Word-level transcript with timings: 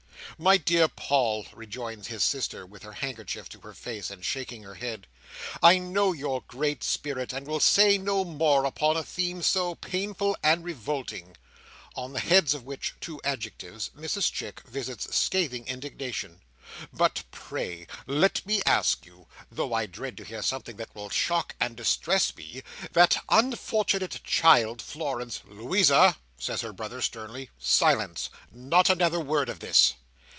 "My 0.37 0.57
dear 0.57 0.87
Paul," 0.87 1.45
rejoins 1.53 2.07
his 2.07 2.23
sister, 2.23 2.65
with 2.65 2.81
her 2.81 2.93
handkerchief 2.93 3.47
to 3.49 3.59
her 3.59 3.75
face, 3.75 4.09
and 4.09 4.25
shaking 4.25 4.63
her 4.63 4.73
head, 4.73 5.05
"I 5.61 5.77
know 5.77 6.13
your 6.13 6.41
great 6.47 6.83
spirit, 6.83 7.31
and 7.31 7.45
will 7.45 7.59
say 7.59 7.99
no 7.99 8.25
more 8.25 8.65
upon 8.65 8.97
a 8.97 9.03
theme 9.03 9.43
so 9.43 9.75
painful 9.75 10.35
and 10.41 10.63
revolting;" 10.63 11.37
on 11.93 12.13
the 12.13 12.19
heads 12.19 12.55
of 12.55 12.63
which 12.63 12.95
two 12.99 13.21
adjectives, 13.23 13.91
Mrs 13.95 14.31
Chick 14.33 14.61
visits 14.61 15.15
scathing 15.15 15.67
indignation; 15.67 16.41
"but 16.91 17.21
pray 17.29 17.85
let 18.07 18.43
me 18.43 18.63
ask 18.65 19.05
you—though 19.05 19.73
I 19.75 19.85
dread 19.85 20.17
to 20.17 20.23
hear 20.23 20.41
something 20.41 20.77
that 20.77 20.95
will 20.95 21.09
shock 21.11 21.53
and 21.59 21.75
distress 21.75 22.35
me—that 22.35 23.17
unfortunate 23.29 24.23
child 24.23 24.81
Florence—" 24.81 25.41
"Louisa!" 25.45 26.17
says 26.39 26.61
her 26.61 26.73
brother, 26.73 26.99
sternly, 26.99 27.51
"silence! 27.59 28.31
Not 28.51 28.89
another 28.89 29.19
word 29.19 29.47
of 29.47 29.59
this!" 29.59 29.93